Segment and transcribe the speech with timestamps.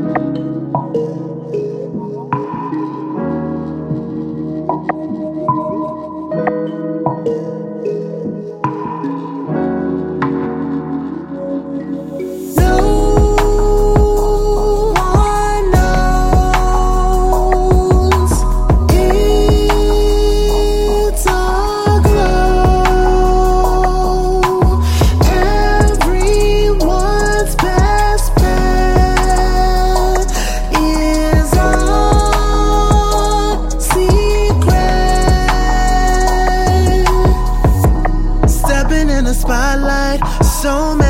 [0.00, 0.36] thank
[7.28, 7.69] you.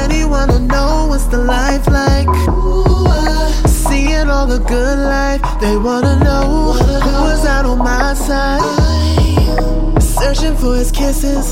[0.00, 2.30] Many wanna know what's the life like.
[3.84, 6.44] Seeing all the good life, they wanna know
[7.04, 8.64] who is out on my side.
[10.18, 11.46] Searching for his kisses,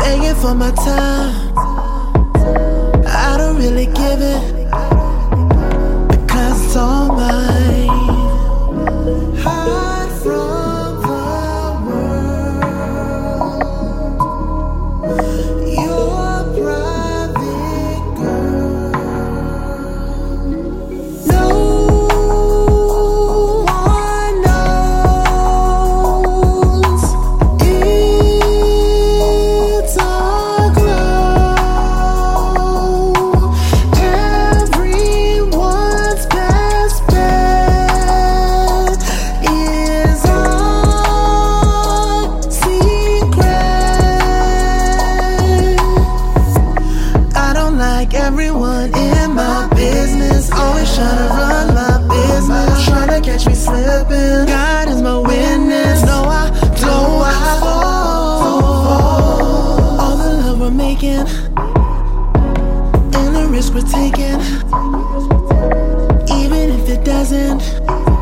[0.00, 1.30] begging for my time.
[3.26, 4.35] I don't really give it
[63.56, 64.38] risk we're taking.
[66.28, 68.15] Even if it doesn't.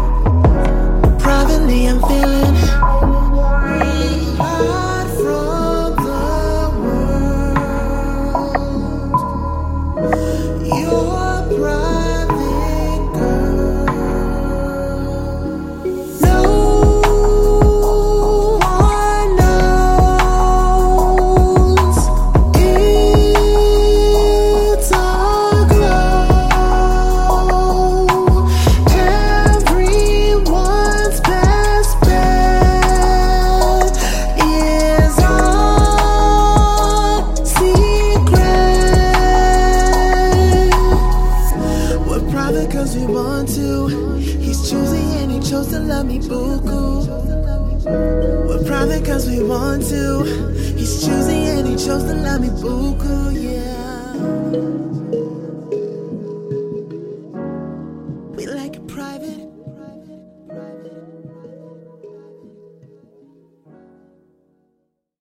[42.44, 43.88] Cause we want to.
[44.18, 47.06] He's choosing and he chose to love me, buku.
[48.46, 50.24] We're private cause we want to.
[50.76, 53.53] He's choosing and he chose to love me, buku, yeah.